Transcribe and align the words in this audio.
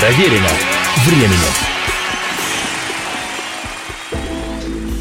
Проверено 0.00 0.46
временем. 1.06 1.52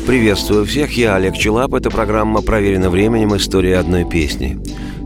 Приветствую 0.07 0.65
всех, 0.65 0.97
я 0.97 1.15
Олег 1.15 1.35
Челап. 1.35 1.75
Это 1.75 1.91
программа 1.91 2.41
«Проверено 2.41 2.89
временем. 2.89 3.35
История 3.35 3.77
одной 3.77 4.05
песни». 4.09 4.57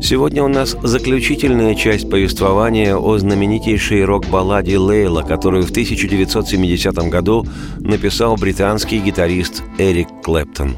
Сегодня 0.02 0.44
у 0.44 0.48
нас 0.48 0.78
заключительная 0.82 1.76
часть 1.76 2.10
повествования 2.10 2.96
о 2.96 3.18
знаменитейшей 3.18 4.06
рок-балладе 4.06 4.78
«Лейла», 4.78 5.24
которую 5.24 5.64
в 5.64 5.72
1970 5.72 6.96
году 7.10 7.46
написал 7.80 8.38
британский 8.38 9.00
гитарист 9.00 9.62
Эрик 9.78 10.08
Клэптон. 10.24 10.78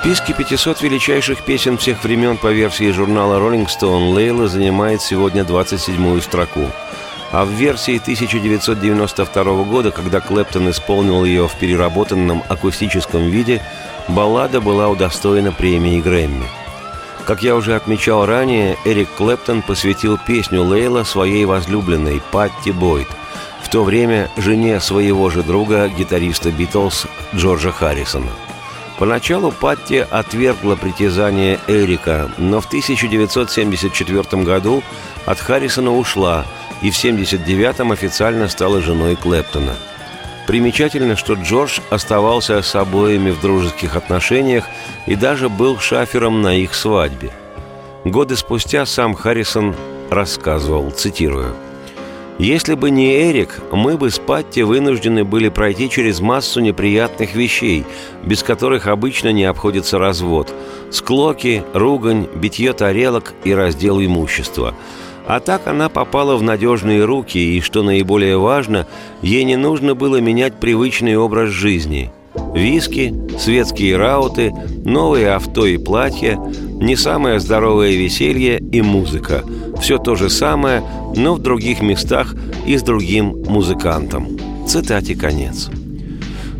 Списке 0.00 0.32
500 0.32 0.80
величайших 0.82 1.42
песен 1.42 1.76
всех 1.76 2.04
времен 2.04 2.36
по 2.36 2.52
версии 2.52 2.90
журнала 2.92 3.40
Rolling 3.40 3.66
Stone 3.66 4.12
Лейла 4.12 4.46
занимает 4.46 5.02
сегодня 5.02 5.42
27-ю 5.42 6.20
строку. 6.20 6.70
А 7.32 7.44
в 7.44 7.50
версии 7.50 7.98
1992 7.98 9.64
года, 9.64 9.90
когда 9.90 10.20
Клэптон 10.20 10.70
исполнил 10.70 11.24
ее 11.24 11.48
в 11.48 11.54
переработанном 11.56 12.44
акустическом 12.48 13.28
виде, 13.28 13.60
баллада 14.06 14.60
была 14.60 14.88
удостоена 14.88 15.50
премии 15.50 16.00
Грэмми. 16.00 16.46
Как 17.26 17.42
я 17.42 17.56
уже 17.56 17.74
отмечал 17.74 18.24
ранее, 18.24 18.78
Эрик 18.84 19.08
Клэптон 19.16 19.62
посвятил 19.62 20.16
песню 20.16 20.62
Лейла 20.62 21.02
своей 21.02 21.44
возлюбленной 21.44 22.22
Патти 22.30 22.70
Бойд, 22.70 23.08
в 23.62 23.68
то 23.68 23.82
время 23.82 24.30
жене 24.36 24.80
своего 24.80 25.28
же 25.28 25.42
друга, 25.42 25.88
гитариста 25.88 26.52
Битлз 26.52 27.06
Джорджа 27.34 27.72
Харрисона– 27.72 28.30
Поначалу 28.98 29.52
Патти 29.52 30.04
отвергла 30.10 30.74
притязание 30.74 31.60
Эрика, 31.68 32.30
но 32.36 32.60
в 32.60 32.66
1974 32.66 34.42
году 34.42 34.82
от 35.24 35.38
Харрисона 35.38 35.96
ушла 35.96 36.44
и 36.82 36.90
в 36.90 36.98
1979 36.98 37.92
официально 37.92 38.48
стала 38.48 38.80
женой 38.80 39.14
Клэптона. 39.14 39.74
Примечательно, 40.48 41.14
что 41.14 41.34
Джордж 41.34 41.78
оставался 41.90 42.60
с 42.60 42.74
обоими 42.74 43.30
в 43.30 43.40
дружеских 43.40 43.94
отношениях 43.94 44.64
и 45.06 45.14
даже 45.14 45.48
был 45.48 45.78
шафером 45.78 46.42
на 46.42 46.56
их 46.56 46.74
свадьбе. 46.74 47.30
Годы 48.04 48.36
спустя 48.36 48.84
сам 48.84 49.14
Харрисон 49.14 49.76
рассказывал, 50.10 50.90
цитирую– 50.90 51.54
если 52.38 52.74
бы 52.74 52.90
не 52.90 53.30
Эрик, 53.30 53.60
мы 53.72 53.96
бы 53.96 54.10
с 54.10 54.18
Патти 54.18 54.62
вынуждены 54.62 55.24
были 55.24 55.48
пройти 55.48 55.90
через 55.90 56.20
массу 56.20 56.60
неприятных 56.60 57.34
вещей, 57.34 57.84
без 58.24 58.42
которых 58.42 58.86
обычно 58.86 59.32
не 59.32 59.44
обходится 59.44 59.98
развод. 59.98 60.54
Склоки, 60.90 61.64
ругань, 61.74 62.28
битье 62.34 62.72
тарелок 62.72 63.34
и 63.44 63.52
раздел 63.52 64.00
имущества. 64.00 64.74
А 65.26 65.40
так 65.40 65.66
она 65.66 65.88
попала 65.88 66.36
в 66.36 66.42
надежные 66.42 67.04
руки, 67.04 67.38
и, 67.38 67.60
что 67.60 67.82
наиболее 67.82 68.38
важно, 68.38 68.86
ей 69.20 69.44
не 69.44 69.56
нужно 69.56 69.94
было 69.94 70.20
менять 70.20 70.54
привычный 70.60 71.16
образ 71.16 71.50
жизни– 71.50 72.10
Виски, 72.54 73.14
светские 73.38 73.96
рауты, 73.96 74.52
новые 74.84 75.30
авто 75.30 75.66
и 75.66 75.78
платья, 75.78 76.38
не 76.80 76.96
самое 76.96 77.40
здоровое 77.40 77.92
веселье 77.92 78.58
и 78.58 78.82
музыка. 78.82 79.44
Все 79.80 79.98
то 79.98 80.14
же 80.14 80.30
самое, 80.30 80.82
но 81.16 81.34
в 81.34 81.40
других 81.40 81.82
местах 81.82 82.34
и 82.66 82.76
с 82.76 82.82
другим 82.82 83.36
музыкантом. 83.48 84.38
Цитате 84.66 85.14
конец. 85.14 85.70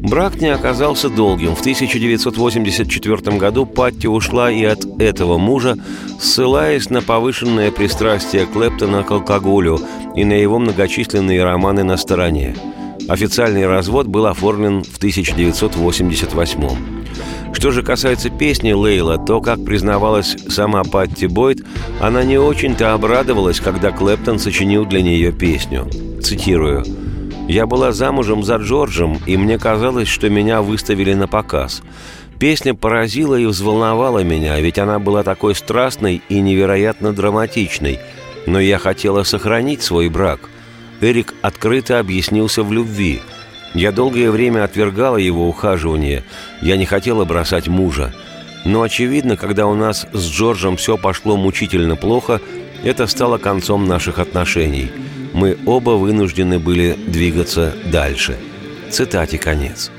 Брак 0.00 0.41
не 0.41 0.48
оказался 0.48 1.09
долгим. 1.09 1.54
В 1.54 1.60
1984 1.60 3.37
году 3.37 3.66
Патти 3.66 4.06
ушла 4.06 4.50
и 4.50 4.65
от 4.65 4.84
этого 5.00 5.38
мужа, 5.38 5.76
ссылаясь 6.20 6.88
на 6.88 7.03
повышенное 7.03 7.70
пристрастие 7.70 8.47
Клэптона 8.47 9.03
к 9.03 9.10
алкоголю 9.10 9.81
и 10.14 10.25
на 10.25 10.34
его 10.34 10.59
многочисленные 10.59 11.44
романы 11.44 11.84
на 11.84 11.97
стороне– 11.97 12.54
Официальный 13.09 13.66
развод 13.66 14.06
был 14.06 14.26
оформлен 14.26 14.84
в 14.84 14.98
1988 14.98 16.97
Что 17.53 17.70
же 17.70 17.82
касается 17.82 18.31
песни 18.31 18.72
Лейла, 18.72 19.19
то, 19.19 19.41
как 19.41 19.64
признавалась 19.64 20.36
сама 20.48 20.84
Патти 20.84 21.26
Бойд, 21.26 21.64
она 22.00 22.22
не 22.22 22.38
очень-то 22.38 22.94
обрадовалась, 22.94 23.60
когда 23.60 23.91
Клэптон 23.91 24.38
сочинил 24.38 24.84
для 24.84 25.03
нее 25.03 25.32
песню. 25.32 25.88
Цитирую. 26.22 26.84
«Я 27.48 27.66
была 27.66 27.92
замужем 27.92 28.42
за 28.44 28.56
Джорджем, 28.56 29.19
и 29.26 29.37
мне 29.37 29.58
казалось, 29.58 30.08
что 30.08 30.28
меня 30.28 30.62
выставили 30.62 31.14
на 31.14 31.26
показ. 31.26 31.82
Песня 32.38 32.75
поразила 32.75 33.34
и 33.34 33.47
взволновала 33.47 34.22
меня, 34.22 34.60
ведь 34.60 34.78
она 34.78 34.98
была 34.98 35.22
такой 35.22 35.54
страстной 35.54 36.22
и 36.28 36.41
невероятно 36.41 37.12
драматичной. 37.12 37.98
Но 38.47 38.60
я 38.60 38.78
хотела 38.78 39.25
сохранить 39.25 39.82
свой 39.82 40.08
брак– 40.08 40.41
Эрик 41.00 41.34
открыто 41.42 42.00
объяснился 42.00 42.62
в 42.62 42.72
любви. 42.72 43.20
Я 43.75 43.93
долгое 43.93 44.31
время 44.31 44.65
отвергала 44.65 45.17
его 45.17 45.49
ухаживание. 45.49 46.25
Я 46.62 46.77
не 46.77 46.87
хотела 46.87 47.25
бросать 47.25 47.69
мужа. 47.69 48.15
Но, 48.65 48.83
очевидно, 48.83 49.37
когда 49.37 49.67
у 49.67 49.75
нас 49.75 50.06
с 50.12 50.29
Джорджем 50.29 50.77
все 50.77 50.97
пошло 50.97 51.37
мучительно 51.37 51.97
плохо, 51.97 52.41
это 52.83 53.06
стало 53.06 53.39
концом 53.39 53.87
наших 53.87 54.19
отношений. 54.19 54.91
Мы 55.33 55.56
оба 55.67 55.91
вынуждены 55.91 56.59
были 56.59 56.97
двигаться 57.06 57.75
дальше. 57.87 58.37
Цитате 58.91 59.39
конец. 59.39 59.91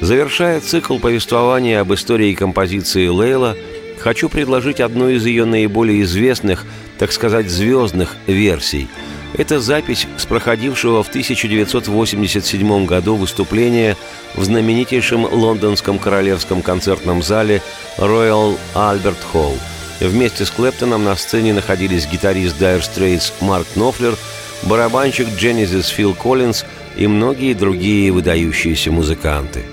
Завершая 0.00 0.60
цикл 0.60 0.98
повествования 0.98 1.80
об 1.80 1.92
истории 1.94 2.34
композиции 2.34 3.06
Лейла, 3.06 3.56
хочу 3.98 4.28
предложить 4.28 4.80
одну 4.80 5.08
из 5.08 5.24
ее 5.24 5.44
наиболее 5.44 6.02
известных, 6.02 6.64
так 6.98 7.12
сказать, 7.12 7.48
звездных 7.48 8.16
версий– 8.26 8.88
это 9.36 9.60
запись 9.60 10.06
с 10.16 10.26
проходившего 10.26 11.02
в 11.02 11.08
1987 11.08 12.86
году 12.86 13.16
выступления 13.16 13.96
в 14.34 14.44
знаменитейшем 14.44 15.24
лондонском 15.24 15.98
королевском 15.98 16.62
концертном 16.62 17.22
зале 17.22 17.60
Royal 17.98 18.56
Albert 18.74 19.16
Hall. 19.32 19.58
Вместе 20.00 20.44
с 20.44 20.50
Клэптоном 20.50 21.04
на 21.04 21.16
сцене 21.16 21.52
находились 21.52 22.06
гитарист 22.06 22.60
Dire 22.60 22.80
Straits 22.80 23.32
Марк 23.40 23.66
Нофлер, 23.76 24.16
барабанщик 24.62 25.28
Genesis 25.28 25.92
Фил 25.92 26.14
Коллинз 26.14 26.64
и 26.96 27.06
многие 27.06 27.54
другие 27.54 28.12
выдающиеся 28.12 28.90
музыканты. 28.90 29.64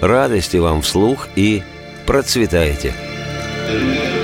Радости 0.00 0.56
вам 0.56 0.82
вслух 0.82 1.28
и 1.36 1.62
процветайте! 2.06 2.94
thank 3.64 4.16
you 4.16 4.21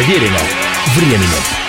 Проверено 0.00 0.38
временем. 0.96 1.59